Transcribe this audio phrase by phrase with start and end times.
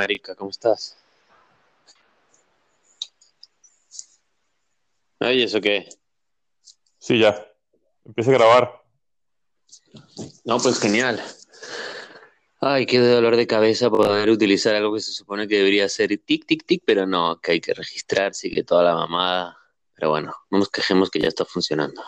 [0.00, 0.96] marica, ¿cómo estás?
[5.18, 5.90] Ay, ¿eso qué?
[6.98, 7.46] Sí, ya.
[8.06, 8.82] Empieza a grabar.
[10.46, 11.22] No, pues genial.
[12.62, 16.46] Ay, qué dolor de cabeza poder utilizar algo que se supone que debería ser tic,
[16.46, 19.58] tic, tic, pero no, que hay que registrarse y que toda la mamada.
[19.94, 22.02] Pero bueno, no nos quejemos que ya está funcionando.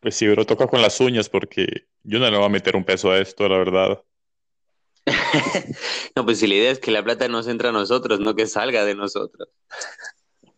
[0.00, 2.84] Pues sí, pero toca con las uñas porque yo no le voy a meter un
[2.84, 4.02] peso a esto, la verdad.
[6.16, 8.46] no, pues si la idea es que la plata nos entra a nosotros, no que
[8.46, 9.48] salga de nosotros.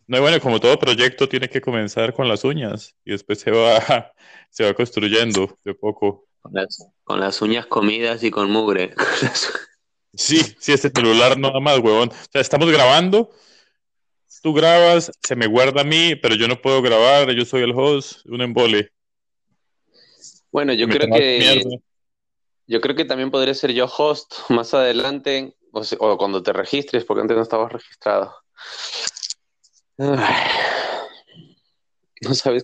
[0.07, 3.51] No, y bueno, como todo proyecto tiene que comenzar con las uñas y después se
[3.51, 4.13] va,
[4.49, 6.27] se va construyendo de poco.
[6.41, 8.93] Con las, con las uñas comidas y con mugre.
[10.13, 12.09] Sí, sí, este celular nada más, huevón.
[12.09, 13.29] O sea, estamos grabando,
[14.43, 17.71] tú grabas, se me guarda a mí, pero yo no puedo grabar, yo soy el
[17.73, 18.91] host, un embole.
[20.51, 21.77] Bueno, yo creo que mierda.
[22.71, 27.05] Yo creo que también podría ser yo host más adelante, o, o cuando te registres,
[27.05, 28.33] porque antes no estabas registrado.
[32.21, 32.63] No sabes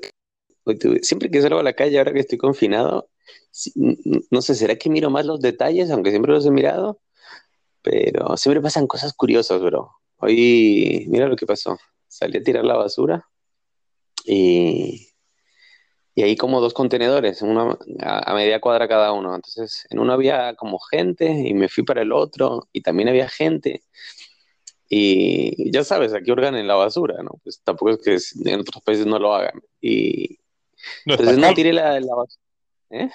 [0.80, 3.10] tuve- siempre que salgo a la calle, ahora que estoy confinado,
[4.32, 7.00] no sé, ¿será que miro más los detalles, aunque siempre los he mirado?
[7.82, 9.92] Pero siempre pasan cosas curiosas, bro.
[10.18, 11.78] Hoy, mira lo que pasó.
[12.08, 13.28] Salí a tirar la basura
[14.26, 15.10] y,
[16.18, 19.36] y ahí como dos contenedores, uno a, a media cuadra cada uno.
[19.36, 23.30] Entonces, en uno había como gente y me fui para el otro y también había
[23.30, 23.84] gente.
[24.90, 27.40] Y ya sabes, aquí hurgan en la basura, ¿no?
[27.44, 29.62] Pues tampoco es que en otros países no lo hagan.
[29.80, 30.40] Y
[31.06, 32.44] No, entonces no tiré la, la basura.
[32.90, 33.10] ¿Eh?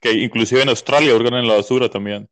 [0.00, 2.28] que inclusive en Australia hurgan en la basura también.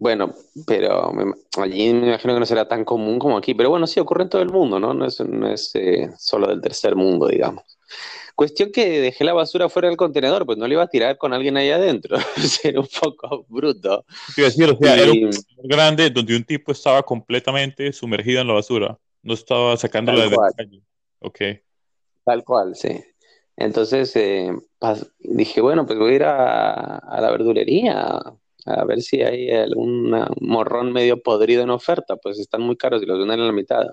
[0.00, 0.32] Bueno,
[0.66, 3.52] pero me- allí me imagino que no será tan común como aquí.
[3.54, 4.94] Pero bueno, sí, ocurre en todo el mundo, ¿no?
[4.94, 7.64] No es, no es eh, solo del tercer mundo, digamos.
[8.34, 11.34] Cuestión que dejé la basura fuera del contenedor, pues no le iba a tirar con
[11.34, 12.16] alguien ahí adentro.
[12.64, 14.06] Era un poco bruto.
[14.34, 15.30] Decir, o sea, era un
[15.64, 18.98] grande donde un tipo estaba completamente sumergido en la basura.
[19.22, 20.82] No estaba sacándola de la calle.
[21.18, 21.40] Ok.
[22.24, 23.04] tal cual, sí.
[23.54, 24.50] Entonces eh,
[25.18, 28.18] dije, bueno, pues voy a ir a, a la verdulería
[28.66, 30.10] a ver si hay algún
[30.40, 32.16] morrón medio podrido en oferta.
[32.16, 33.84] Pues están muy caros y los venden a la mitad.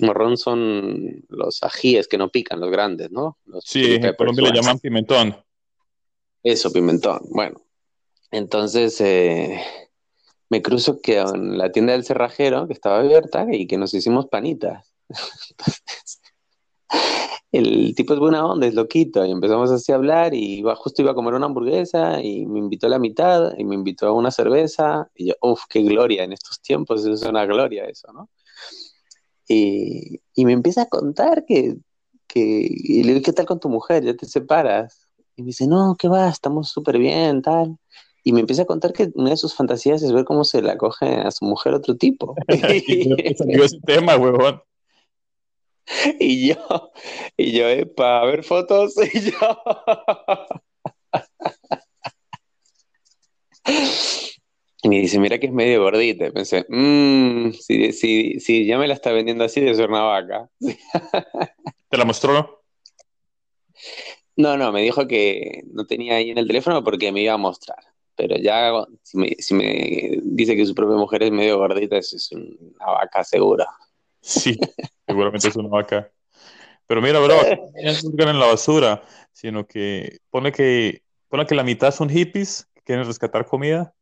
[0.00, 3.38] Morrón son los ajíes que no pican, los grandes, ¿no?
[3.46, 4.14] Los Sí, en.
[4.14, 5.36] Colombia le llaman pimentón.
[6.42, 7.20] eso, pimentón.
[7.30, 7.60] Bueno,
[8.30, 9.60] entonces eh,
[10.48, 14.26] me cruzo que en la tienda del cerrajero, que estaba abierta, y que nos hicimos
[14.26, 14.92] panitas.
[15.50, 16.20] Entonces,
[17.52, 21.02] el tipo es buena onda, es loquito, y empezamos así a hablar, y iba, justo
[21.02, 24.12] iba a comer una hamburguesa, y me invitó a la mitad, y me invitó a
[24.12, 28.28] una cerveza, y yo, uff, qué gloria, en estos tiempos es una gloria eso, ¿no?
[29.48, 31.76] Y, me empieza a contar que,
[32.28, 34.04] que, y le digo, ¿qué tal con tu mujer?
[34.04, 35.08] ¿Ya te separas?
[35.34, 36.28] Y me dice, no, ¿qué va?
[36.28, 37.76] Estamos súper bien, tal.
[38.22, 40.76] Y me empieza a contar que una de sus fantasías es ver cómo se la
[40.76, 42.36] coge a su mujer otro tipo.
[42.86, 44.62] ¿Y de dónde salió ese tema, huevón?
[46.20, 46.92] Y yo,
[47.36, 49.58] y yo, epa, a ver fotos, y yo.
[54.82, 56.26] Y me dice, mira que es medio gordita.
[56.26, 60.02] Y pensé, mmm, si, si, si ya me la está vendiendo así, de ser una
[60.02, 60.48] vaca.
[61.88, 62.62] ¿Te la mostró?
[64.36, 67.36] No, no, me dijo que no tenía ahí en el teléfono porque me iba a
[67.36, 67.78] mostrar.
[68.16, 68.72] Pero ya,
[69.02, 72.86] si me, si me dice que su propia mujer es medio gordita, eso es una
[72.86, 73.66] vaca segura.
[74.20, 74.58] Sí,
[75.06, 76.10] seguramente es una vaca.
[76.86, 81.62] Pero mira, bro, no hurgan en la basura, sino que pone que, pone que la
[81.62, 83.94] mitad son hippies que quieren rescatar comida.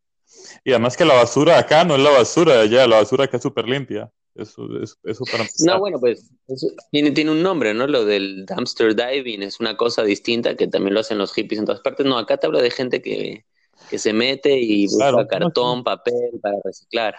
[0.65, 3.37] Y además que la basura acá no es la basura de allá, la basura acá
[3.37, 4.11] es súper limpia.
[4.35, 7.87] Eso, eso, eso para No, bueno, pues eso tiene, tiene un nombre, ¿no?
[7.87, 11.67] Lo del dumpster diving es una cosa distinta que también lo hacen los hippies en
[11.67, 12.07] todas partes.
[12.07, 13.45] No, acá te hablo de gente que,
[13.91, 15.85] que se mete y busca Claro, no, cartón, sí.
[15.85, 17.17] papel para reciclar.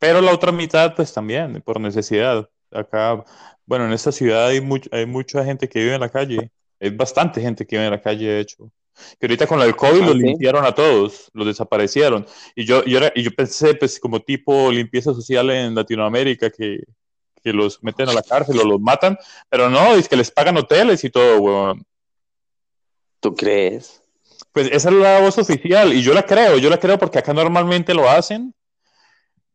[0.00, 2.48] Pero la otra mitad, pues también, por necesidad.
[2.72, 3.24] Acá,
[3.66, 6.50] bueno, en esta ciudad hay, much- hay mucha gente que vive en la calle.
[6.80, 8.72] Hay bastante gente que vive en la calle, de hecho.
[9.18, 10.22] Que ahorita con el COVID ¿Ah, los sí?
[10.22, 12.26] limpiaron a todos, los desaparecieron.
[12.56, 16.80] Y yo, y era- y yo pensé, pues, como tipo limpieza social en Latinoamérica, que,
[17.42, 19.18] que los meten a la cárcel o los matan.
[19.50, 21.84] Pero no, es que les pagan hoteles y todo, weón.
[23.20, 24.02] ¿Tú crees?
[24.52, 27.32] Pues esa es la voz oficial y yo la creo, yo la creo porque acá
[27.34, 28.54] normalmente lo hacen,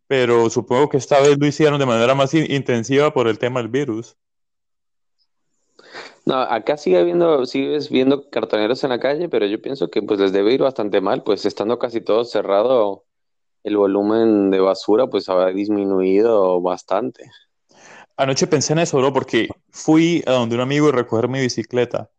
[0.08, 3.62] pero supongo que esta vez lo hicieron de manera más in- intensiva por el tema
[3.62, 4.18] del virus.
[6.26, 10.20] No, acá sigue habiendo, sigues viendo cartoneros en la calle, pero yo pienso que pues
[10.20, 13.06] les debe ir bastante mal, pues estando casi todo cerrado,
[13.64, 17.30] el volumen de basura pues habrá disminuido bastante.
[18.18, 22.10] Anoche pensé en eso, bro, porque fui a donde un amigo a recoger mi bicicleta.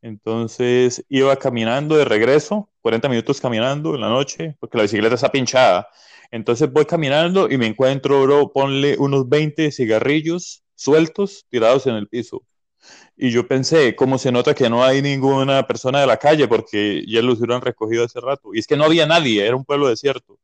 [0.00, 5.30] Entonces iba caminando de regreso, 40 minutos caminando en la noche, porque la bicicleta está
[5.30, 5.88] pinchada.
[6.32, 12.08] Entonces voy caminando y me encuentro, bro, ponle unos 20 cigarrillos sueltos tirados en el
[12.08, 12.42] piso.
[13.16, 16.48] Y yo pensé, ¿cómo se nota que no hay ninguna persona de la calle?
[16.48, 18.54] Porque ya los hubieran recogido hace rato.
[18.54, 20.38] Y es que no había nadie, era un pueblo desierto.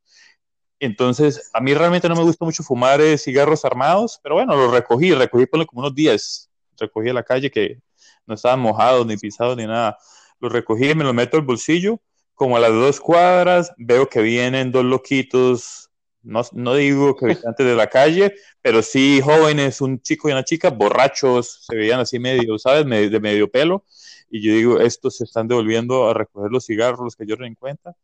[0.79, 4.71] Entonces, a mí realmente no me gusta mucho fumar eh, cigarros armados, pero bueno, los
[4.71, 6.51] recogí, recogí por como unos 10.
[6.79, 7.81] Recogí a la calle que
[8.27, 9.97] no estaban mojados, ni pisados, ni nada.
[10.39, 11.99] Los recogí, me los meto al bolsillo.
[12.39, 15.91] Como a las dos cuadras, veo que vienen dos loquitos,
[16.23, 20.45] no, no digo que habitantes de la calle, pero sí jóvenes, un chico y una
[20.45, 22.87] chica, borrachos, se veían así medio, ¿sabes?
[22.87, 23.85] De medio pelo.
[24.31, 27.55] Y yo digo, estos se están devolviendo a recoger los cigarros, los que yo en
[27.55, 27.95] cuenta.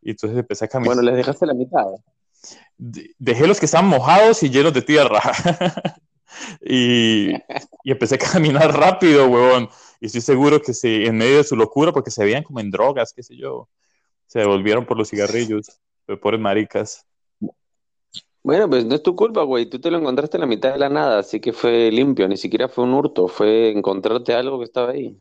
[0.00, 0.96] Y entonces empecé a caminar.
[0.96, 1.86] Bueno, les dejaste la mitad
[2.76, 5.20] dejé los que estaban mojados y llenos de tierra.
[6.60, 7.32] y,
[7.84, 9.68] empecé a caminar rápido, huevón.
[10.00, 12.70] Y estoy seguro que se, en medio de su locura, porque se veían como en
[12.70, 13.68] drogas, qué sé yo,
[14.32, 15.78] se devolvieron por los cigarrillos.
[16.22, 17.06] Pobres maricas.
[18.42, 19.68] Bueno, pues no es tu culpa, güey.
[19.68, 22.26] Tú te lo encontraste en la mitad de la nada, así que fue limpio.
[22.26, 25.20] Ni siquiera fue un hurto, fue encontrarte algo que estaba ahí.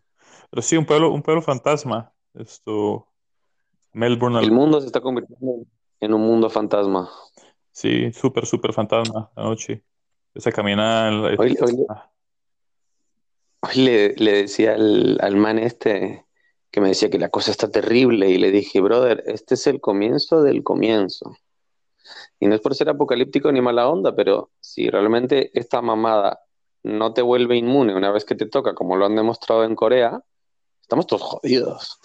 [0.50, 2.14] Pero sí, un pueblo, un pueblo fantasma.
[2.34, 3.06] Esto,
[3.92, 4.40] Melbourne.
[4.40, 5.66] El mundo se está convirtiendo
[6.00, 7.10] en un mundo fantasma.
[7.70, 9.84] Sí, súper, súper fantasma la noche.
[10.34, 11.36] Esa caminada.
[11.38, 11.58] Hoy,
[13.76, 16.26] le, decía al, al, man este
[16.72, 19.82] que me decía que la cosa está terrible y le dije, brother, este es el
[19.82, 21.36] comienzo del comienzo.
[22.40, 26.40] Y no es por ser apocalíptico ni mala onda, pero si realmente esta mamada
[26.84, 30.22] no te vuelve inmune una vez que te toca, como lo han demostrado en Corea,
[30.82, 32.00] estamos todos jodidos.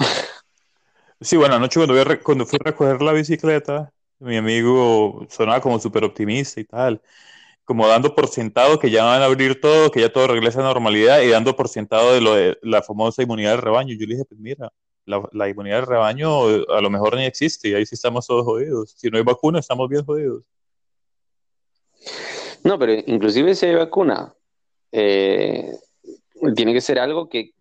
[1.18, 6.04] Sí, bueno, anoche cuando, cuando fui a recoger la bicicleta, mi amigo sonaba como súper
[6.04, 7.00] optimista y tal,
[7.66, 10.62] como dando por sentado que ya van a abrir todo, que ya todo regresa a
[10.62, 13.94] normalidad y dando por sentado de lo de la famosa inmunidad del rebaño.
[13.98, 14.72] Yo le dije, pues mira,
[15.04, 18.44] la, la inmunidad del rebaño a lo mejor ni existe y ahí sí estamos todos
[18.44, 18.94] jodidos.
[18.96, 20.44] Si no hay vacuna, estamos bien jodidos.
[22.62, 24.32] No, pero inclusive si hay vacuna,
[24.92, 25.76] eh,
[26.54, 27.52] tiene que ser algo que,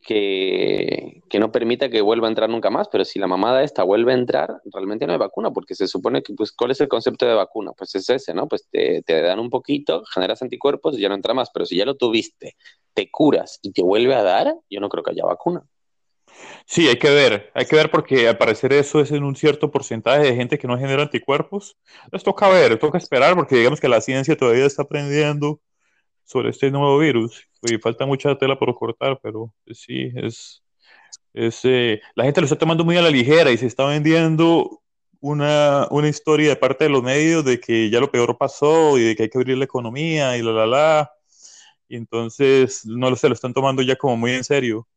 [1.40, 4.16] no permita que vuelva a entrar nunca más, pero si la mamada esta vuelve a
[4.16, 7.34] entrar, realmente no hay vacuna, porque se supone que, pues, ¿cuál es el concepto de
[7.34, 7.72] vacuna?
[7.78, 8.48] Pues es ese, ¿no?
[8.48, 11.86] Pues te, dan un poquito, generas anticuerpos y ya no entra más, pero si ya
[11.86, 12.56] lo tuviste,
[12.94, 15.64] te curas y te vuelve a dar, yo no creo que haya vacuna.
[16.66, 19.72] Sí, hay que ver, hay que ver porque al parecer eso es en un cierto
[19.72, 21.78] porcentaje de gente que no genera anticuerpos.
[22.12, 25.62] Les toca ver, toca esperar porque digamos que la ciencia todavía está aprendiendo
[26.26, 30.62] sobre este nuevo virus y falta mucha tela por cortar, pero sí, es,
[31.34, 34.82] eh, la gente lo está tomando muy a la ligera y se está vendiendo
[35.20, 39.04] una, una, historia de parte de los medios de que ya lo peor pasó y
[39.04, 41.12] de que hay que abrir la economía y la la la.
[41.88, 44.88] Y entonces no se lo están tomando ya como muy en serio.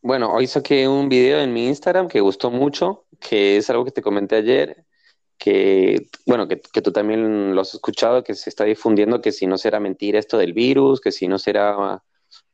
[0.00, 3.90] Bueno, hoy saqué un video en mi Instagram que gustó mucho, que es algo que
[3.90, 4.86] te comenté ayer,
[5.38, 9.56] que, bueno, que, tú también lo has escuchado, que se está difundiendo que si no
[9.56, 12.02] será mentira esto del virus, que si no será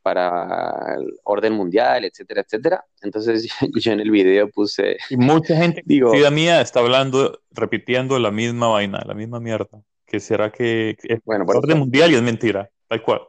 [0.02, 2.84] para el orden mundial, etcétera, etcétera.
[3.00, 3.48] Entonces
[3.80, 4.98] yo en el video puse...
[5.08, 9.82] Y mucha gente, digo, mía, está hablando, repitiendo la misma vaina, la misma mierda.
[10.06, 13.22] Que será que es bueno, orden mundial y es mentira, tal cual.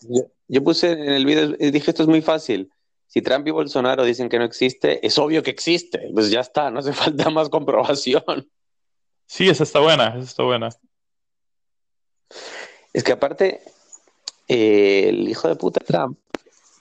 [0.00, 2.70] Yo, yo puse en el video, dije, esto es muy fácil
[3.10, 6.10] si Trump y Bolsonaro dicen que no existe, es obvio que existe.
[6.14, 8.48] Pues ya está, no hace falta más comprobación.
[9.26, 10.68] Sí, esa está buena, esa está buena.
[12.92, 13.62] Es que aparte,
[14.46, 16.18] eh, el hijo de puta Trump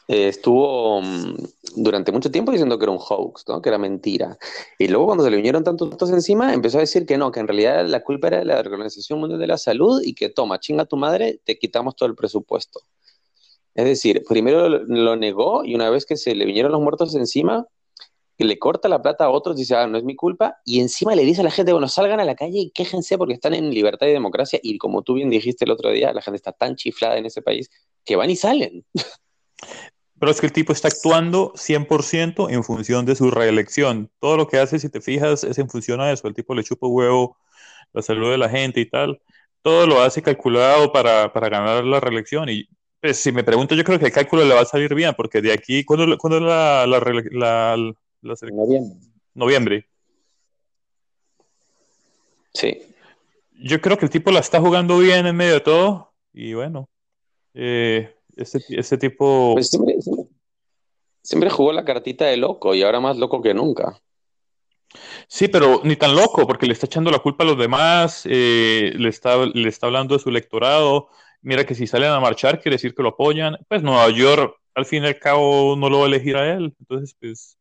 [0.08, 1.36] eh, estuvo mm,
[1.78, 3.60] durante mucho tiempo diciendo que era un hoax, ¿no?
[3.60, 4.38] que era mentira.
[4.78, 7.40] Y luego cuando se le vinieron tantos datos encima, empezó a decir que no, que
[7.40, 10.60] en realidad la culpa era de la Organización Mundial de la Salud y que toma,
[10.60, 12.82] chinga tu madre, te quitamos todo el presupuesto.
[13.80, 17.66] Es decir, primero lo negó y una vez que se le vinieron los muertos encima,
[18.38, 21.24] le corta la plata a otros, dice, ah, no es mi culpa, y encima le
[21.24, 24.08] dice a la gente, bueno, salgan a la calle y quéjense porque están en libertad
[24.08, 27.18] y democracia, y como tú bien dijiste el otro día, la gente está tan chiflada
[27.18, 27.70] en ese país
[28.04, 28.86] que van y salen.
[30.20, 34.12] Pero es que el tipo está actuando 100% en función de su reelección.
[34.20, 36.28] Todo lo que hace, si te fijas, es en función a eso.
[36.28, 37.38] El tipo le chupa huevo
[37.94, 39.22] la salud de la gente y tal.
[39.62, 42.50] Todo lo hace calculado para, para ganar la reelección.
[42.50, 42.68] Y
[43.02, 45.42] pues si me pregunto, yo creo que el cálculo le va a salir bien, porque
[45.42, 47.00] de aquí, ¿cuándo, es la, la,
[48.22, 49.00] la, Noviembre.
[49.34, 49.88] Noviembre.
[52.54, 52.82] Sí.
[53.62, 56.90] Yo creo que el tipo la está jugando bien en medio de todo, y bueno,
[57.54, 59.54] eh, ese, tipo...
[59.54, 59.70] Pues
[61.22, 64.02] siempre, jugó la cartita de loco, y ahora más loco que nunca.
[65.28, 68.92] Sí, pero ni tan loco, porque le está echando la culpa a los demás, eh,
[68.98, 71.10] le, está, le está hablando de su electorado,
[71.42, 73.58] mira que si salen a marchar quiere decir que lo apoyan.
[73.68, 76.74] Pues Nueva York al fin y al cabo no lo va a elegir a él,
[76.80, 77.58] entonces pues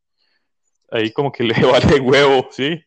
[0.90, 2.80] ahí como que le vale huevo, ¿sí?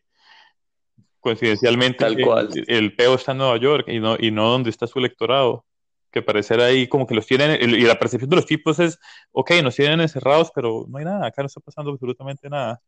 [1.22, 2.50] coincidencialmente Tal cual.
[2.52, 5.64] El, el, peo está en Nueva York y no, y no donde está su electorado.
[6.10, 8.98] Que parecer ahí como que los tienen, y la percepción de los tipos es,
[9.30, 12.82] ok, nos tienen encerrados, pero no hay nada, acá no está pasando absolutamente nada.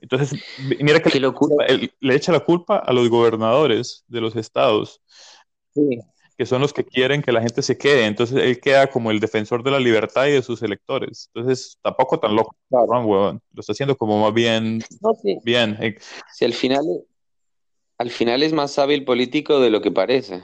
[0.00, 0.40] Entonces,
[0.80, 5.02] mira que le, le, echa la culpa a los gobernadores de los estados,
[5.74, 6.00] sí.
[6.36, 8.06] que son los que quieren que la gente se quede.
[8.06, 11.30] Entonces, él queda como el defensor de la libertad y de sus electores.
[11.34, 13.02] Entonces, tampoco tan loco, claro.
[13.52, 14.80] Lo está haciendo como más bien.
[15.00, 15.38] No, sí.
[15.44, 15.78] bien.
[16.32, 16.84] Si al final,
[17.98, 20.42] al final es más hábil político de lo que parece.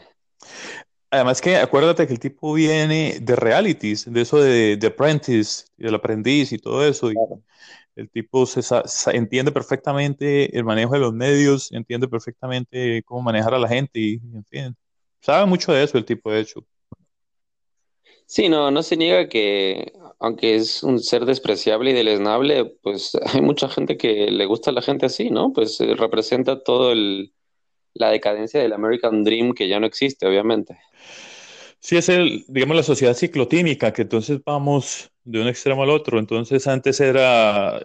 [1.13, 5.97] Además que acuérdate que el tipo viene de realities, de eso de, de Apprentice, del
[5.97, 7.11] aprendiz y todo eso.
[7.11, 7.43] Claro.
[7.45, 7.51] Y,
[7.97, 13.55] el tipo se, se, entiende perfectamente el manejo de los medios, entiende perfectamente cómo manejar
[13.55, 14.77] a la gente y, en fin,
[15.21, 16.65] sabe mucho de eso el tipo, de hecho.
[18.27, 23.41] Sí, no, no se niega que, aunque es un ser despreciable y deleznable, pues hay
[23.41, 25.53] mucha gente que le gusta a la gente así, ¿no?
[25.53, 27.33] Pues eh, representa todo el,
[27.95, 30.79] la decadencia del American Dream que ya no existe, obviamente.
[31.81, 36.19] Sí, es el, digamos, la sociedad ciclotímica, que entonces vamos de un extremo al otro.
[36.19, 37.85] Entonces antes era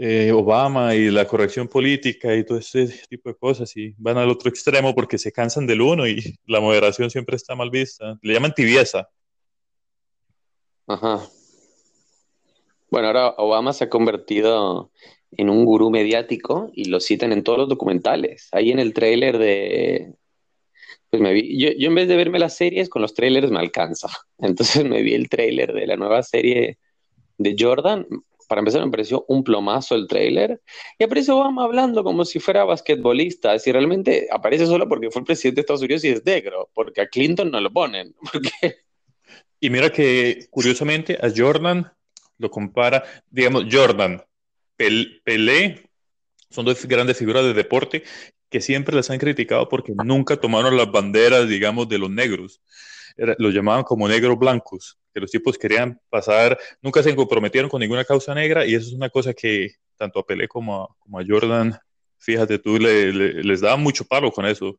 [0.00, 4.30] eh, Obama y la corrección política y todo ese tipo de cosas y van al
[4.30, 8.16] otro extremo porque se cansan del uno y la moderación siempre está mal vista.
[8.22, 9.08] Le llaman tibieza.
[10.86, 11.20] Ajá.
[12.90, 14.92] Bueno, ahora Obama se ha convertido
[15.32, 18.48] en un gurú mediático y lo citan en todos los documentales.
[18.52, 20.14] Ahí en el tráiler de,
[21.10, 23.58] pues me vi, yo, yo, en vez de verme las series, con los trailers me
[23.58, 24.08] alcanza.
[24.38, 26.78] Entonces me vi el trailer de la nueva serie
[27.36, 28.06] de Jordan.
[28.48, 30.60] Para empezar, me pareció un plomazo el trailer.
[30.98, 33.58] Y aparece Obama hablando como si fuera basquetbolista.
[33.58, 37.02] Si realmente aparece solo porque fue el presidente de Estados Unidos y es negro, porque
[37.02, 38.14] a Clinton no lo ponen.
[38.32, 38.78] Porque...
[39.60, 41.92] Y mira que, curiosamente, a Jordan
[42.38, 44.22] lo compara, digamos, Jordan,
[44.76, 45.90] Pel Pelé,
[46.48, 48.04] son dos grandes figuras de deporte
[48.48, 52.62] que siempre las han criticado porque nunca tomaron las banderas, digamos, de los negros.
[53.18, 57.80] Era, los llamaban como negros blancos, que los tipos querían pasar, nunca se comprometieron con
[57.80, 61.18] ninguna causa negra y eso es una cosa que tanto a Pelé como a, como
[61.18, 61.76] a Jordan,
[62.18, 64.78] fíjate tú, le, le, les daba mucho palo con eso.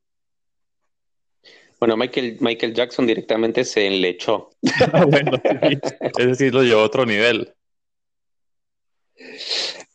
[1.79, 4.49] Bueno, Michael, Michael Jackson directamente se enlechó.
[4.93, 5.77] Ah, bueno, sí,
[6.17, 7.53] ese sí lo llevó a otro nivel.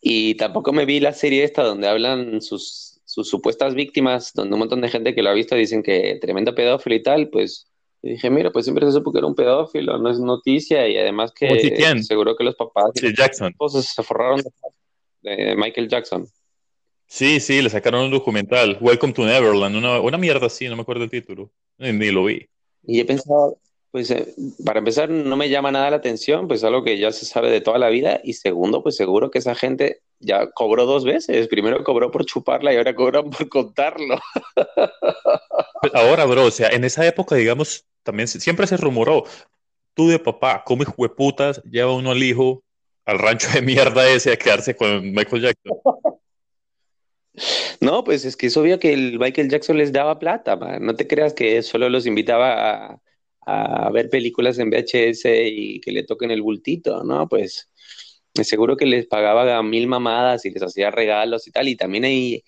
[0.01, 4.59] Y tampoco me vi la serie esta donde hablan sus sus supuestas víctimas, donde un
[4.59, 7.69] montón de gente que lo ha visto dicen que tremendo pedófilo y tal, pues
[8.11, 11.33] dije, mira, pues siempre se supo que era un pedófilo, no es noticia, y además
[11.33, 13.55] que seguro que los papás sí, Jackson.
[13.83, 14.43] se forraron
[15.23, 16.27] de, de, Michael Jackson.
[17.07, 20.83] Sí, sí, le sacaron un documental, Welcome to Neverland, una, una mierda así, no me
[20.83, 22.47] acuerdo el título, ni, ni lo vi.
[22.87, 23.59] Y he pensado,
[23.95, 24.35] pues eh,
[24.65, 27.61] para empezar, no me llama nada la atención, pues algo que ya se sabe de
[27.61, 28.21] toda la vida.
[28.25, 31.49] Y segundo, pues seguro que esa gente ya cobró dos veces.
[31.49, 34.19] Primero cobró por chuparla y ahora cobran por contarlo.
[35.81, 39.25] Pues ahora, bro, o sea, en esa época, digamos, también siempre se rumoró,
[39.93, 42.65] tú de papá, como hijo de putas, lleva uno al hijo
[43.05, 45.79] al rancho de mierda ese a quedarse con Michael Jackson.
[47.81, 50.85] No, pues es que es obvio que el Michael Jackson les daba plata, man.
[50.85, 53.01] no te creas que solo los invitaba a,
[53.47, 57.29] a ver películas en VHS y que le toquen el bultito, ¿no?
[57.29, 57.71] Pues
[58.43, 61.69] seguro que les pagaba mil mamadas y les hacía regalos y tal.
[61.69, 62.43] Y también hay,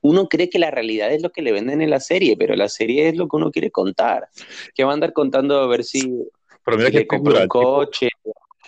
[0.00, 2.68] uno cree que la realidad es lo que le venden en la serie, pero la
[2.68, 4.28] serie es lo que uno quiere contar.
[4.74, 6.24] Que va a andar contando a ver si
[6.64, 8.08] pero mira que compró un coche.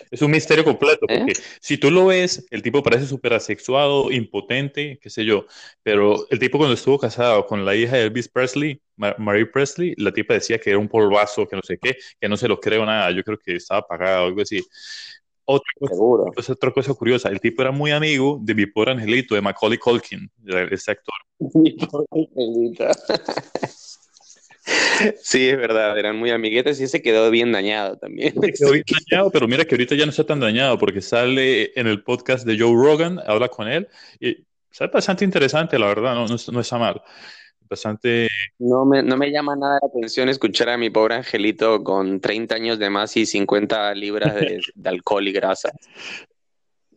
[0.09, 1.43] Es un misterio completo, porque ¿Eh?
[1.59, 5.45] si tú lo ves, el tipo parece súper asexuado, impotente, qué sé yo,
[5.83, 10.11] pero el tipo cuando estuvo casado con la hija de Elvis Presley, Marie Presley, la
[10.11, 12.85] tipa decía que era un polvazo, que no sé qué, que no se lo creo
[12.85, 14.61] nada, yo creo que estaba pagado, algo así.
[15.45, 16.31] Otra cosa.
[16.33, 19.77] Pues, otra cosa curiosa, el tipo era muy amigo de mi pobre angelito, de Macaulay
[19.77, 20.29] Culkin,
[20.71, 21.15] ese actor.
[21.55, 22.85] Mi pobre angelito.
[25.21, 28.33] Sí, es verdad, eran muy amiguetes y ese quedó bien dañado también.
[28.33, 31.87] Quedó bien dañado, pero mira que ahorita ya no está tan dañado porque sale en
[31.87, 33.89] el podcast de Joe Rogan, habla con él
[34.21, 37.01] y es bastante interesante, la verdad, no, no, no está mal.
[37.73, 38.27] Bastante...
[38.59, 42.53] No me, no me llama nada la atención escuchar a mi pobre angelito con 30
[42.53, 45.71] años de más y 50 libras de, de alcohol y grasa.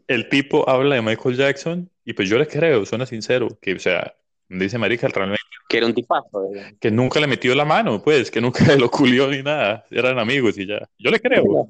[0.06, 3.78] El tipo habla de Michael Jackson y pues yo le creo, suena sincero, que o
[3.78, 4.14] sea,
[4.48, 6.50] dice Marica realmente que era un tipazo.
[6.50, 6.72] ¿verdad?
[6.80, 10.58] que nunca le metió la mano, pues, que nunca lo culió ni nada, eran amigos
[10.58, 10.88] y ya.
[10.98, 11.66] Yo le creo.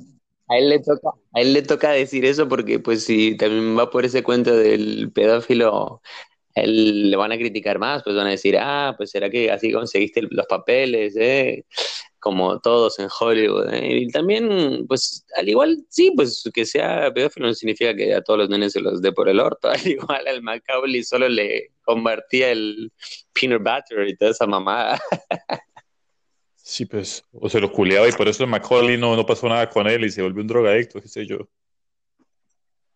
[0.49, 3.91] A él le toca, a él le toca decir eso porque pues si también va
[3.91, 6.03] por ese cuento del pedófilo,
[6.57, 9.71] él le van a criticar más, pues van a decir, ah, pues será que así
[9.71, 11.65] conseguiste los papeles, eh?
[12.19, 13.73] como todos en Hollywood.
[13.73, 13.99] ¿eh?
[14.01, 18.41] Y también, pues, al igual, sí, pues que sea pedófilo no significa que a todos
[18.41, 19.69] los nenes se los dé por el orto.
[19.71, 22.91] Al igual al Macaulay solo le convertía el
[23.33, 25.01] peanut butter y toda esa mamada.
[26.57, 29.71] Sí, pues, o se lo culeaba y por eso el Macaulay no, no pasó nada
[29.71, 31.49] con él y se volvió un drogadicto, qué sé yo.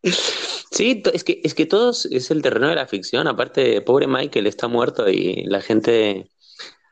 [0.70, 3.26] Sí, es que, es que todo es el terreno de la ficción.
[3.26, 6.30] Aparte, pobre Michael está muerto y la gente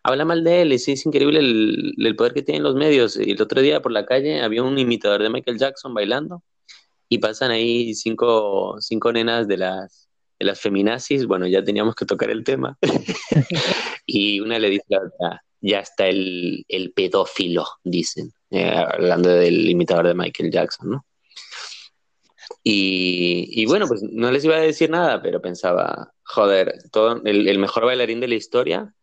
[0.03, 0.73] habla mal de él.
[0.73, 3.17] Y sí, es increíble el, poder que tienen los medios.
[3.17, 6.43] Y el otro día por la calle había un imitador de Michael Jackson bailando
[7.09, 10.09] y pasan ahí cinco, cinco nenas de las,
[10.39, 11.27] de las feminazis.
[11.27, 12.77] Bueno, ya teníamos que tocar el tema.
[14.07, 20.09] y una le dice la otra, ya está el, pedófilo, dicen, eh, hablando del imitador
[20.09, 21.07] de Michael Jackson, ¿no?
[22.63, 27.85] Y, bueno, pues no les iba a decir nada, pero pensaba, joder, todo, el, mejor
[27.87, 28.95] bailarín de la historia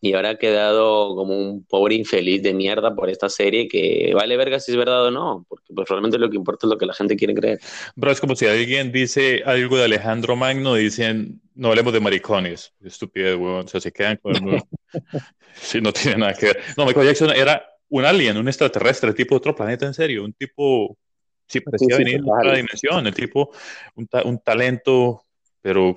[0.00, 4.36] y ahora ha quedado como un pobre infeliz de mierda por esta serie que vale
[4.36, 6.84] verga si es verdad o no, porque pues realmente lo que importa es lo que
[6.84, 7.58] la gente quiere creer.
[7.96, 12.74] Bro, es como si alguien dice algo de Alejandro Magno, dicen, no hablemos de maricones,
[12.82, 14.62] estupidez, weón, o sea, se quedan con el...
[15.54, 16.60] sí, no tiene nada que ver.
[16.76, 20.34] No, Michael Jackson era un alien, un extraterrestre, tipo de otro planeta, en serio, un
[20.34, 20.98] tipo
[21.46, 23.50] sí parecía venir de otra dimensión, el tipo,
[23.96, 25.24] un, un talento,
[25.60, 25.96] pero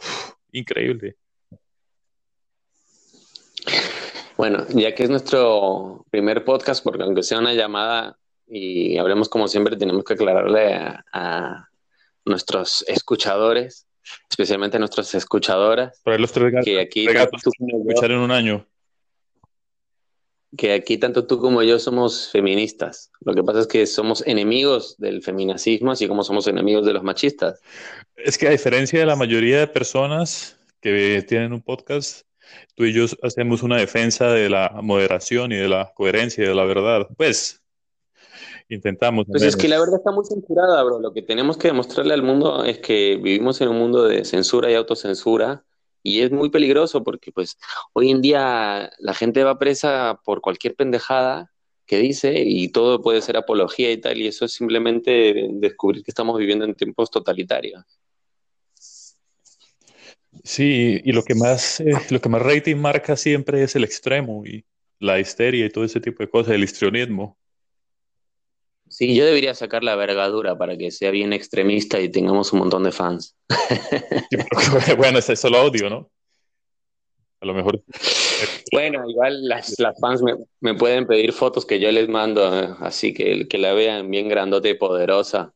[0.51, 1.17] increíble.
[4.37, 9.47] Bueno, ya que es nuestro primer podcast, porque aunque sea una llamada y hablemos como
[9.47, 10.75] siempre, tenemos que aclararle
[11.11, 11.67] a,
[12.23, 13.87] nuestros escuchadores,
[14.29, 18.67] especialmente a nuestras escuchadoras, Para los tres que aquí escuchar en un año
[20.55, 23.11] que aquí tanto tú como yo somos feministas.
[23.21, 27.03] Lo que pasa es que somos enemigos del feminacismo, así como somos enemigos de los
[27.03, 27.59] machistas.
[28.15, 32.21] Es que a diferencia de la mayoría de personas que tienen un podcast,
[32.75, 36.55] tú y yo hacemos una defensa de la moderación y de la coherencia y de
[36.55, 37.07] la verdad.
[37.17, 37.61] Pues
[38.69, 39.25] intentamos.
[39.27, 40.99] Pues es que la verdad está muy censurada, bro.
[40.99, 44.71] Lo que tenemos que demostrarle al mundo es que vivimos en un mundo de censura
[44.71, 45.65] y autocensura
[46.03, 47.57] y es muy peligroso porque pues
[47.93, 51.51] hoy en día la gente va presa por cualquier pendejada
[51.85, 56.11] que dice y todo puede ser apología y tal, y eso es simplemente descubrir que
[56.11, 57.83] estamos viviendo en tiempos totalitarios.
[60.43, 64.45] Sí, y lo que más, eh, lo que más rating marca siempre es el extremo
[64.45, 64.65] y
[64.99, 67.37] la histeria y todo ese tipo de cosas, el histrionismo.
[68.89, 72.83] Sí, yo debería sacar la vergadura para que sea bien extremista y tengamos un montón
[72.83, 73.35] de fans.
[74.97, 76.09] bueno, es solo audio, ¿no?
[77.41, 77.83] A lo mejor.
[78.71, 80.21] Bueno, igual las, las fans
[80.59, 82.69] me, pueden pedir fotos que yo les mando, ¿eh?
[82.81, 85.53] así que, que la vean bien grandote y poderosa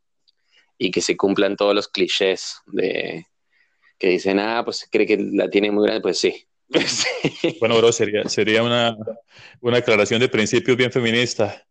[0.77, 3.27] y que se cumplan todos los clichés de
[3.99, 6.31] que dicen, ah, pues cree que la tiene muy grande, pues sí.
[7.59, 8.97] Bueno, bro, sería, sería una,
[9.59, 11.63] una aclaración de principios bien feminista.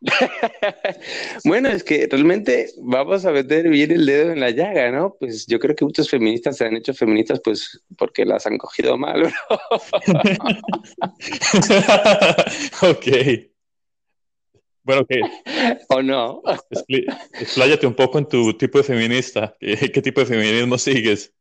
[1.44, 5.16] bueno, es que realmente vamos a meter bien el dedo en la llaga, ¿no?
[5.18, 8.96] Pues yo creo que muchos feministas se han hecho feministas pues porque las han cogido
[8.96, 9.28] mal, ¿no?
[12.90, 13.06] ok.
[14.84, 15.10] Bueno, ok.
[15.90, 16.42] ¿O no?
[17.40, 19.54] Expláyate un poco en tu tipo de feminista.
[19.60, 21.34] ¿Qué tipo de feminismo sigues?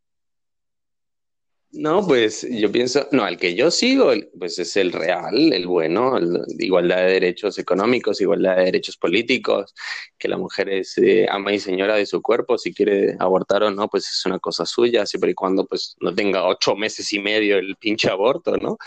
[1.77, 6.17] No, pues yo pienso, no, el que yo sigo, pues es el real, el bueno,
[6.57, 9.75] igualdad de derechos económicos, igualdad de derechos políticos,
[10.17, 13.69] que la mujer es eh, ama y señora de su cuerpo, si quiere abortar o
[13.69, 17.19] no, pues es una cosa suya, siempre y cuando pues no tenga ocho meses y
[17.19, 18.77] medio el pinche aborto, ¿no?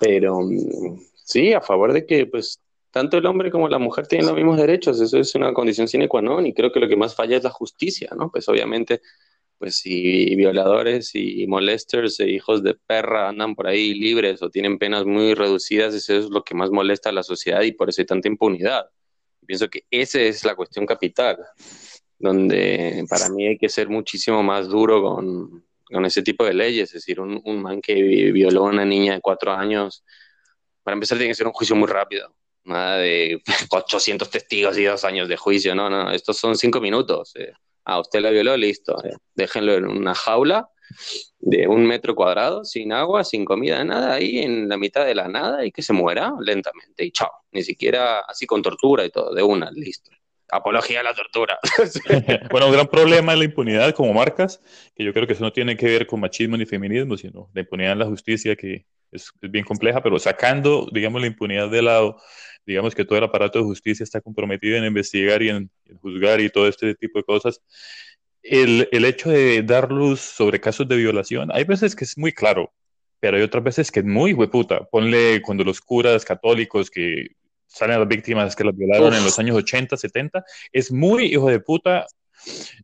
[0.00, 0.40] Pero
[1.24, 2.58] sí, a favor de que pues
[2.90, 6.08] tanto el hombre como la mujer tienen los mismos derechos, eso es una condición sine
[6.08, 8.28] qua non y creo que lo que más falla es la justicia, ¿no?
[8.28, 9.02] Pues obviamente
[9.58, 14.78] pues si violadores y molesters e hijos de perra andan por ahí libres o tienen
[14.78, 18.00] penas muy reducidas, eso es lo que más molesta a la sociedad y por eso
[18.00, 18.88] hay tanta impunidad.
[19.46, 21.38] Pienso que esa es la cuestión capital,
[22.18, 26.90] donde para mí hay que ser muchísimo más duro con, con ese tipo de leyes,
[26.90, 27.94] es decir, un, un man que
[28.30, 30.04] violó a una niña de cuatro años,
[30.84, 32.32] para empezar tiene que ser un juicio muy rápido,
[32.64, 37.34] nada de 800 testigos y dos años de juicio, no, no, estos son cinco minutos.
[37.36, 37.52] Eh
[37.88, 40.68] ah, usted la violó, listo, eh, déjenlo en una jaula
[41.38, 45.28] de un metro cuadrado, sin agua, sin comida, nada, ahí en la mitad de la
[45.28, 49.34] nada y que se muera lentamente y chao, ni siquiera así con tortura y todo,
[49.34, 50.10] de una, listo.
[50.50, 51.58] Apología a la tortura.
[52.50, 54.62] bueno, un gran problema es la impunidad como marcas,
[54.94, 57.60] que yo creo que eso no tiene que ver con machismo ni feminismo, sino la
[57.60, 61.82] impunidad en la justicia, que es, es bien compleja, pero sacando, digamos, la impunidad de
[61.82, 62.16] lado,
[62.66, 66.50] digamos que todo el aparato de justicia está comprometido en investigar y en, juzgar y
[66.50, 67.60] todo este tipo de cosas.
[68.42, 72.32] El, el, hecho de dar luz sobre casos de violación, hay veces que es muy
[72.32, 72.72] claro,
[73.20, 74.84] pero hay otras veces que es muy hueputa.
[74.84, 77.28] Ponle cuando los curas católicos que
[77.66, 81.48] salen a las víctimas que las violaron en los años 80, 70, es muy hijo
[81.48, 82.06] de puta.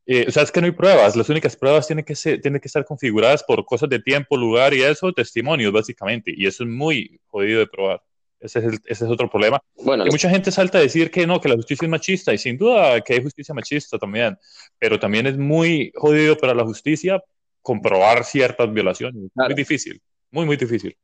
[0.07, 2.61] Eh, o sea, es que no hay pruebas, las únicas pruebas tienen que, ser, tienen
[2.61, 6.71] que estar configuradas por cosas de tiempo, lugar y eso, testimonios básicamente, y eso es
[6.71, 8.03] muy jodido de probar.
[8.41, 9.59] Ese es, ese es otro problema.
[9.77, 12.59] Bueno, mucha gente salta a decir que no, que la justicia es machista, y sin
[12.59, 14.37] duda que hay justicia machista también,
[14.79, 17.23] pero también es muy jodido para la justicia
[17.63, 19.31] comprobar ciertas violaciones.
[19.35, 20.95] Muy difícil, muy, muy difícil.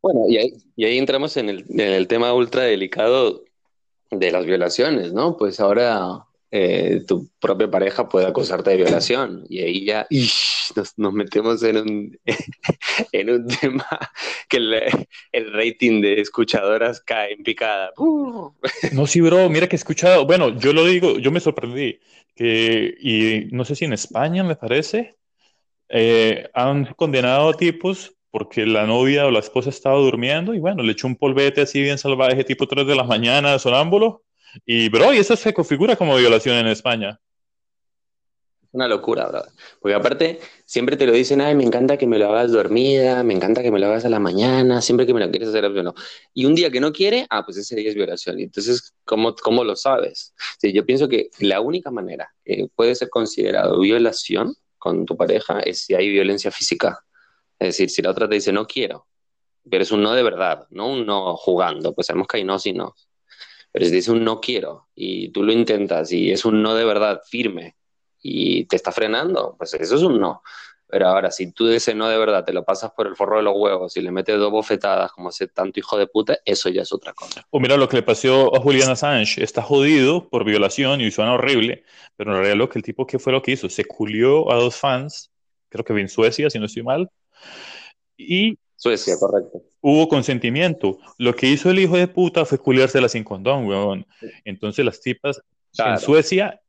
[0.00, 3.42] Bueno, y ahí, y ahí entramos en el, en el, tema ultra delicado
[4.10, 5.36] de las violaciones, ¿no?
[5.36, 10.06] Pues ahora eh, tu propia pareja puede acusarte de violación y ahí ya
[10.76, 12.18] nos, nos, metemos en un,
[13.12, 13.84] en un tema
[14.48, 14.74] que el,
[15.32, 17.90] el, rating de escuchadoras cae en picada.
[18.92, 21.98] No, sí, bro, mira que he escuchado, bueno, yo lo digo, yo me sorprendí,
[22.36, 25.16] que, y no sé si en España me parece,
[25.88, 30.84] eh, han condenado a tipos porque la novia o la esposa estaba durmiendo y bueno,
[30.84, 34.23] le echó un polvete así bien salvaje, tipo 3 de la mañana, sonámbulo.
[34.64, 37.20] Y, bro, y eso se configura como violación en España.
[38.62, 39.42] Es una locura, bro.
[39.80, 43.34] Porque aparte, siempre te lo dicen, ay, me encanta que me lo hagas dormida, me
[43.34, 45.94] encanta que me lo hagas a la mañana, siempre que me lo quieres hacer, no.
[46.32, 48.40] Y un día que no quiere, ah, pues ese día es violación.
[48.40, 50.34] Entonces, ¿cómo, cómo lo sabes?
[50.62, 55.80] Yo pienso que la única manera que puede ser considerado violación con tu pareja es
[55.80, 57.04] si hay violencia física.
[57.58, 59.06] Es decir, si la otra te dice no quiero,
[59.70, 62.58] pero es un no de verdad, no un no jugando, pues sabemos que hay no
[62.62, 62.94] y no.
[63.74, 66.76] Pero si te dice un no quiero y tú lo intentas y es un no
[66.76, 67.74] de verdad firme
[68.22, 70.42] y te está frenando, pues eso es un no.
[70.86, 73.38] Pero ahora, si tú de ese no de verdad te lo pasas por el forro
[73.38, 76.68] de los huevos y le metes dos bofetadas como ese tanto hijo de puta, eso
[76.68, 77.44] ya es otra cosa.
[77.50, 79.42] O mira lo que le pasó a Julian Assange.
[79.42, 81.82] Está jodido por violación y suena horrible,
[82.14, 83.68] pero en realidad lo que el tipo, ¿qué fue lo que hizo?
[83.68, 85.32] Se culió a dos fans,
[85.68, 87.10] creo que en Suecia, si no estoy mal,
[88.16, 89.62] y Suecia, correcto.
[89.80, 90.98] Hubo consentimiento.
[91.16, 94.06] Lo que hizo el hijo de puta fue culiársela sin condón, weón.
[94.44, 95.40] Entonces las tipas
[95.78, 96.60] en Suecia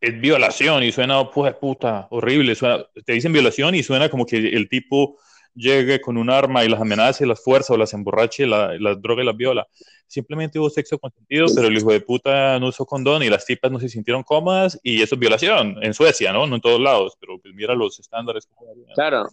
[0.00, 2.56] es violación y suena, pues, puta, horrible.
[3.04, 5.18] te dicen violación y suena como que el tipo
[5.54, 9.22] llegue con un arma y las amenace, las fuerza o las emborrache, las la droga
[9.22, 9.68] y las viola.
[10.06, 13.70] Simplemente hubo sexo consentido, pero el hijo de puta no usó condón y las tipas
[13.70, 16.46] no se sintieron cómodas y eso es violación en Suecia, ¿no?
[16.46, 18.48] No en todos lados, pero pues mira los estándares.
[18.94, 19.28] Claro,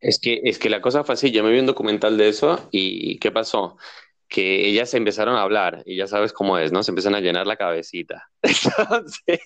[0.00, 2.68] es que, es que la cosa fue así, yo me vi un documental de eso
[2.70, 3.76] y ¿qué pasó?
[4.28, 6.82] Que ellas se empezaron a hablar y ya sabes cómo es, ¿no?
[6.82, 8.30] Se empiezan a llenar la cabecita.
[8.42, 9.40] Entonces,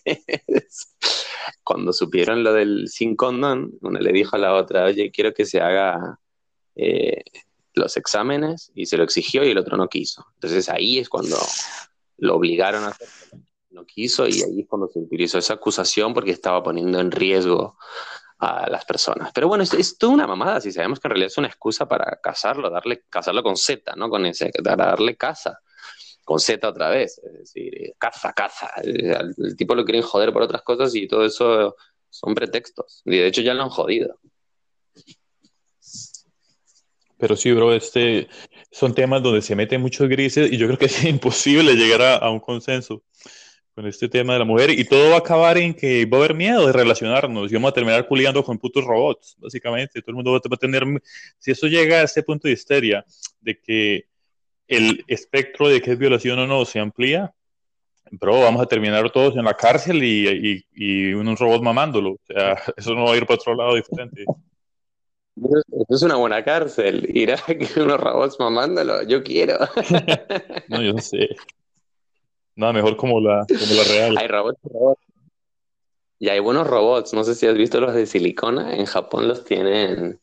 [1.65, 5.47] cuando supieron lo del sin condón, una le dijo a la otra, oye, quiero que
[5.47, 6.19] se haga
[6.77, 7.25] eh,
[7.73, 10.27] los exámenes y se lo exigió y el otro no quiso.
[10.35, 11.37] Entonces ahí es cuando
[12.19, 13.09] lo obligaron a hacer
[13.75, 17.77] no quiso y ahí es cuando se utilizó esa acusación porque estaba poniendo en riesgo
[18.45, 19.31] a las personas.
[19.35, 22.19] Pero bueno, es, toda una mamada, si sabemos que en realidad es una excusa para
[22.23, 24.09] casarlo, darle, casarlo con Z, ¿no?
[24.09, 25.61] Con ese, para darle casa,
[26.25, 28.71] con Z otra vez, es decir, caza, caza.
[28.83, 31.77] El, el, tipo lo quieren joder por otras cosas y todo eso
[32.11, 33.03] son pretextos.
[33.05, 34.19] Y de hecho ya lo han jodido.
[37.19, 38.29] Pero sí, bro, este
[38.71, 42.17] son temas donde se meten muchos grises y yo creo que es imposible llegar a,
[42.17, 43.03] a un consenso
[43.75, 46.21] con este tema de la mujer y todo va a acabar en que va a
[46.21, 50.01] haber miedo de relacionarnos y vamos a terminar culiando con putos robots, básicamente.
[50.01, 50.85] Todo el mundo va a tener,
[51.39, 53.05] si eso llega a este punto de histeria,
[53.41, 54.05] de que
[54.69, 57.35] el espectro de qué es violación o no se amplía,
[58.21, 62.13] pero vamos a terminar todos en la cárcel y, y, y unos robots mamándolo.
[62.13, 64.25] O sea, eso no va a ir para otro lado diferente.
[65.37, 67.09] Eso es una buena cárcel.
[67.13, 69.03] Irá que unos robots mamándolo.
[69.03, 69.59] Yo quiero.
[70.69, 71.31] no, yo no sé.
[72.57, 74.19] Nada mejor como la, como la real.
[74.19, 75.03] Hay robots, robots.
[76.19, 77.13] Y hay buenos robots.
[77.13, 78.77] No sé si has visto los de silicona.
[78.77, 80.21] En Japón los tienen.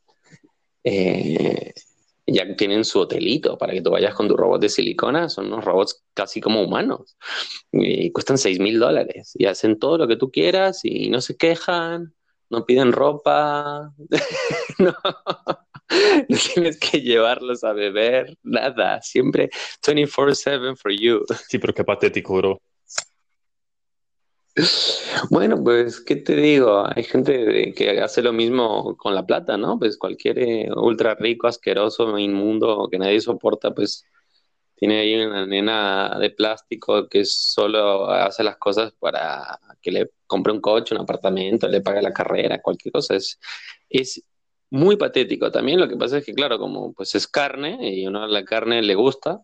[0.84, 1.74] Eh,
[2.26, 5.30] ya tienen su hotelito para que tú vayas con tu robot de silicona.
[5.30, 7.18] Son unos robots casi como humanos.
[7.72, 9.34] Y cuestan 6 mil dólares.
[9.36, 12.14] Y hacen todo lo que tú quieras y no se quejan.
[12.50, 13.94] No piden ropa.
[14.80, 14.94] no.
[16.30, 19.50] no tienes que llevarlos a beber, nada, siempre
[19.82, 21.26] 24/7 for you.
[21.50, 22.62] Sí, pero qué patético, bro.
[25.30, 26.84] Bueno, pues, ¿qué te digo?
[26.86, 29.80] Hay gente que hace lo mismo con la plata, ¿no?
[29.80, 34.06] Pues cualquier eh, ultra rico, asqueroso, inmundo que nadie soporta, pues
[34.76, 40.52] tiene ahí una nena de plástico que solo hace las cosas para que le compre
[40.54, 43.16] un coche, un apartamento, le pague la carrera, cualquier cosa.
[43.16, 43.40] Es,
[43.90, 44.24] es
[44.72, 45.52] muy patético.
[45.52, 48.82] También lo que pasa es que, claro, como pues es carne y uno la carne
[48.82, 49.42] le gusta,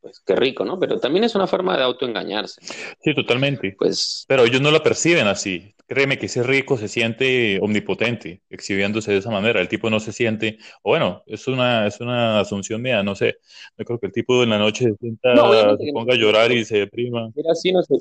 [0.00, 0.78] pues qué rico, ¿no?
[0.78, 2.60] Pero también es una forma de autoengañarse.
[3.00, 3.74] Sí, totalmente.
[3.76, 5.72] Pues, Pero ellos no lo perciben así.
[5.88, 9.60] Créeme que ese rico se siente omnipotente, exhibiéndose de esa manera.
[9.60, 13.36] El tipo no se siente, o bueno, es una, es una asunción mía, no sé.
[13.76, 16.00] No creo que el tipo en la noche se sienta, No, obviamente se que no.
[16.00, 17.30] ponga a llorar y se deprima.
[17.34, 17.94] Mira, así no sé.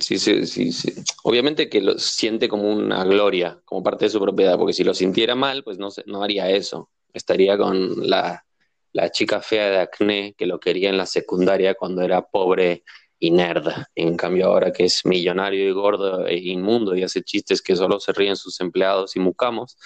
[0.00, 0.92] Sí, sí, sí, sí.
[1.22, 4.94] Obviamente que lo siente como una gloria, como parte de su propiedad, porque si lo
[4.94, 6.90] sintiera mal, pues no, no haría eso.
[7.12, 8.44] Estaría con la,
[8.92, 12.82] la chica fea de acné que lo quería en la secundaria cuando era pobre
[13.18, 13.68] y nerd.
[13.94, 18.00] En cambio, ahora que es millonario y gordo e inmundo y hace chistes que solo
[18.00, 19.76] se ríen sus empleados y mucamos,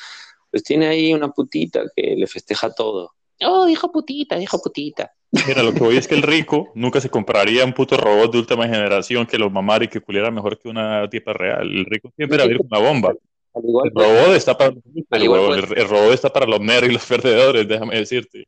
[0.51, 3.13] pues tiene ahí una putita que le festeja todo.
[3.43, 5.13] Oh, dijo putita, dijo putita.
[5.47, 8.39] Mira, lo que voy es que el rico nunca se compraría un puto robot de
[8.39, 11.71] última generación que lo mamara y que culiera mejor que una tipa real.
[11.71, 13.15] El rico siempre va a ir con una bomba.
[13.55, 14.75] Al igual El robot está para,
[15.11, 18.47] Al igual el, el robot está para los nerds y los perdedores, déjame decirte.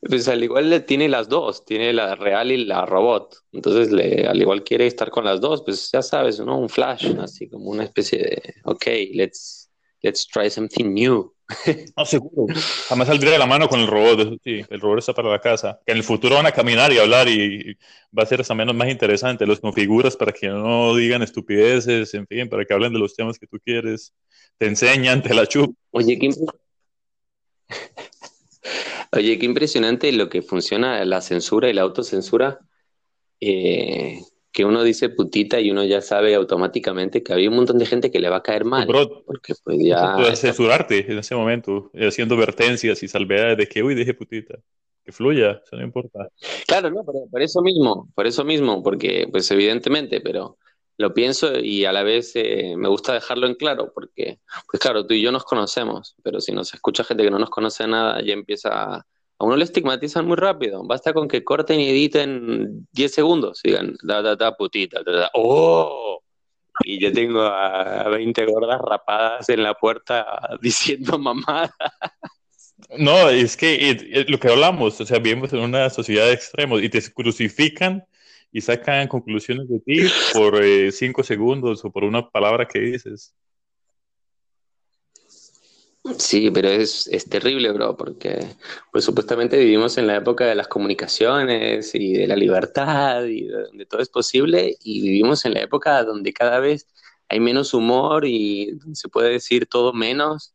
[0.00, 3.36] Pues al igual le tiene las dos, tiene la real y la robot.
[3.52, 6.58] Entonces, le, al igual quiere estar con las dos, pues ya sabes, ¿no?
[6.58, 8.84] Un flash, así como una especie de, ok,
[9.14, 9.65] let's,
[10.06, 11.32] let's try something new.
[11.96, 12.52] No, seguro.
[12.88, 14.62] Jamás saldría de la mano con el robot, sí.
[14.68, 15.80] El robot está para la casa.
[15.86, 17.76] Que en el futuro van a caminar y hablar y
[18.16, 19.46] va a ser hasta menos más interesante.
[19.46, 23.38] Los configuras para que no digan estupideces, en fin, para que hablen de los temas
[23.38, 24.12] que tú quieres.
[24.58, 25.76] Te enseñan, te la chupan.
[25.92, 26.30] Oye, qué,
[29.12, 32.58] Oye, qué impresionante lo que funciona la censura y la autocensura.
[33.40, 34.20] eh,
[34.56, 38.10] que uno dice putita y uno ya sabe automáticamente que había un montón de gente
[38.10, 38.86] que le va a caer mal.
[38.86, 40.14] Bro, Porque pues ya...
[40.16, 44.54] puedes censurarte en ese momento, haciendo vertencias y salvedades de que, uy, dije putita.
[45.04, 46.30] Que fluya, eso no importa.
[46.66, 50.56] Claro, no, por, por eso mismo, por eso mismo, porque pues evidentemente, pero
[50.96, 54.38] lo pienso y a la vez eh, me gusta dejarlo en claro, porque
[54.70, 57.50] pues claro, tú y yo nos conocemos, pero si nos escucha gente que no nos
[57.50, 59.06] conoce nada, ya empieza a,
[59.38, 63.96] a uno le estigmatizan muy rápido, basta con que corten y editen 10 segundos, digan,
[64.02, 65.00] da, da, da, putita,
[65.34, 66.22] oh,
[66.84, 70.26] y yo tengo a 20 gordas rapadas en la puerta
[70.62, 71.74] diciendo mamada.
[72.98, 76.88] No, es que lo que hablamos, o sea, vivimos en una sociedad de extremos y
[76.88, 78.04] te crucifican
[78.52, 83.34] y sacan conclusiones de ti por eh, cinco segundos o por una palabra que dices.
[86.18, 88.46] Sí, pero es, es terrible, bro, porque
[88.92, 93.62] pues supuestamente vivimos en la época de las comunicaciones y de la libertad y de
[93.64, 96.86] donde todo es posible y vivimos en la época donde cada vez
[97.28, 100.54] hay menos humor y se puede decir todo menos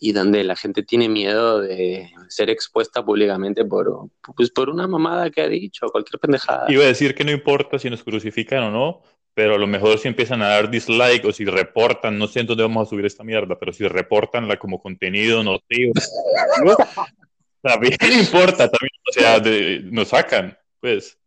[0.00, 5.30] y donde la gente tiene miedo de ser expuesta públicamente por, pues, por una mamada
[5.30, 6.66] que ha dicho, cualquier pendejada.
[6.68, 9.02] Iba a decir que no importa si nos crucifican o no,
[9.34, 12.46] pero a lo mejor si empiezan a dar dislike o si reportan, no sé en
[12.46, 15.92] dónde vamos a subir esta mierda, pero si reportan la como contenido nocivo,
[17.62, 19.42] también importa, también, o sea,
[19.90, 21.17] nos sacan, pues.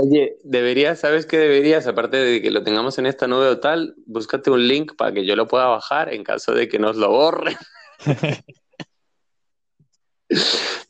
[0.00, 1.88] Oye, deberías, ¿sabes qué deberías?
[1.88, 5.26] Aparte de que lo tengamos en esta nube o tal, búscate un link para que
[5.26, 7.56] yo lo pueda bajar en caso de que nos lo borren.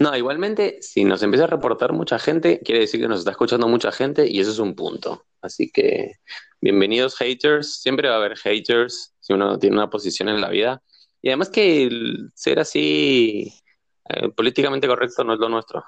[0.00, 3.66] No, igualmente, si nos empieza a reportar mucha gente, quiere decir que nos está escuchando
[3.66, 5.24] mucha gente y eso es un punto.
[5.42, 6.12] Así que,
[6.60, 7.80] bienvenidos haters.
[7.80, 10.82] Siempre va a haber haters si uno tiene una posición en la vida.
[11.20, 11.88] Y además que
[12.34, 13.52] ser así
[14.08, 15.84] eh, políticamente correcto no es lo nuestro.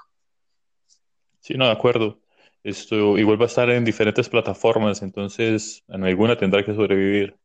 [1.39, 2.20] Sí, no, de acuerdo.
[2.63, 7.35] Esto igual va a estar en diferentes plataformas, entonces en alguna tendrá que sobrevivir.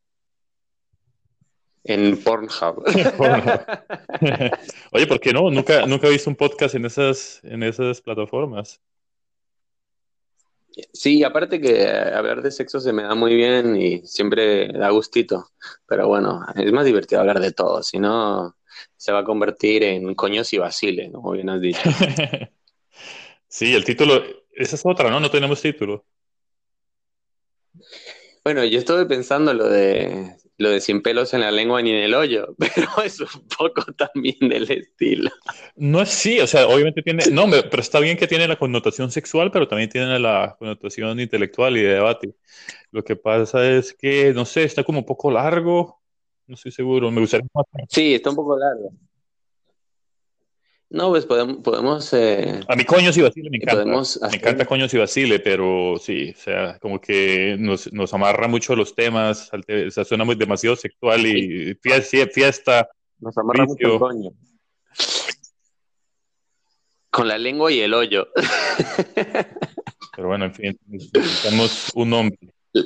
[1.85, 2.85] En Pornhub.
[4.93, 5.51] Oye, ¿por qué no?
[5.51, 8.81] Nunca, nunca he visto un podcast en esas, en esas plataformas.
[10.93, 15.49] Sí, aparte que hablar de sexo se me da muy bien y siempre da gustito.
[15.87, 18.57] Pero bueno, es más divertido hablar de todo, si no
[18.97, 21.81] se va a convertir en coños y vaciles, como bien has dicho.
[23.49, 24.23] Sí, el título,
[24.57, 25.21] esa es otra, ¿no?
[25.21, 26.05] No tenemos título.
[28.45, 31.97] Bueno, yo estuve pensando lo de lo de sin pelos en la lengua ni en
[31.97, 35.31] el hoyo, pero es un poco también del estilo.
[35.75, 39.11] No es sí, o sea, obviamente tiene, no, pero está bien que tiene la connotación
[39.11, 42.35] sexual, pero también tiene la connotación intelectual y de debate.
[42.91, 46.01] Lo que pasa es que, no sé, está como un poco largo,
[46.47, 47.67] no estoy seguro, me gustaría más.
[47.89, 48.93] Sí, está un poco largo.
[50.89, 53.75] No, pues podemos, podemos eh, A mí Coños y Basile me encanta.
[53.83, 58.47] podemos Me encanta Coños y Basile, pero sí, o sea, como que nos, nos amarra
[58.47, 62.89] mucho los temas, o sea, suena muy demasiado sexual y fiesta, fiesta.
[63.19, 63.99] nos amarra mucho vicio.
[63.99, 64.31] coño.
[67.11, 68.29] Con la lengua y el hoyo.
[70.15, 72.39] Pero bueno, en fin, necesitamos un nombre.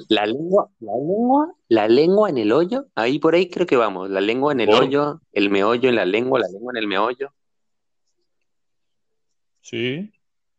[0.09, 4.09] La lengua, la lengua, la lengua en el hoyo, ahí por ahí creo que vamos,
[4.09, 4.85] la lengua en el ¿Por?
[4.85, 7.33] hoyo, el meollo en la lengua, la lengua en el meollo.
[9.61, 10.13] Sí.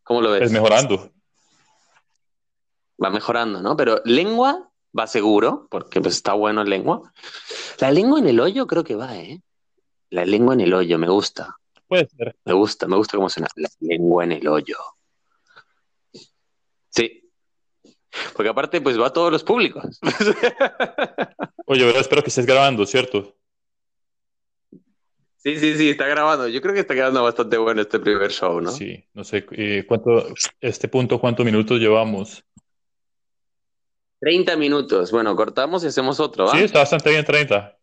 [0.03, 0.43] ¿Cómo lo ves?
[0.43, 1.11] Es mejorando.
[3.03, 3.75] Va mejorando, ¿no?
[3.75, 7.13] Pero lengua va seguro, porque pues está bueno en lengua.
[7.79, 9.41] La lengua en el hoyo creo que va, ¿eh?
[10.09, 11.57] La lengua en el hoyo, me gusta.
[11.87, 12.35] Puede ser.
[12.45, 13.47] Me gusta, me gusta cómo suena.
[13.55, 14.77] La lengua en el hoyo.
[16.89, 17.29] Sí.
[18.35, 19.99] Porque aparte, pues va a todos los públicos.
[21.65, 22.01] Oye, ¿verdad?
[22.01, 23.37] espero que estés grabando, ¿cierto?
[25.43, 26.47] Sí, sí, sí, está grabando.
[26.47, 28.69] Yo creo que está quedando bastante bueno este primer show, ¿no?
[28.69, 30.27] Sí, no sé, eh, ¿cuánto,
[30.60, 32.43] este punto, cuántos minutos llevamos?
[34.19, 35.12] 30 minutos.
[35.12, 36.51] Bueno, cortamos y hacemos otro, ¿va?
[36.51, 37.75] Sí, está bastante bien 30.